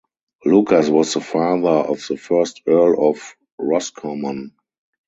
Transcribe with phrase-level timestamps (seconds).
[0.45, 4.55] Lucas was the father of the first Earl of Roscommon.